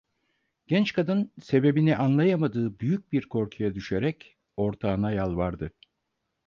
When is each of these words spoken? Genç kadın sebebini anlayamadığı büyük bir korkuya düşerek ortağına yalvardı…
Genç 0.67 0.93
kadın 0.93 1.31
sebebini 1.43 1.97
anlayamadığı 1.97 2.79
büyük 2.79 3.11
bir 3.11 3.29
korkuya 3.29 3.75
düşerek 3.75 4.37
ortağına 4.57 5.11
yalvardı… 5.11 5.71